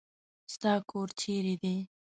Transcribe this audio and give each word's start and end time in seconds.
ستا 0.53 0.73
کور 0.89 1.07
چېري 1.21 1.55
دی؟ 1.61 1.75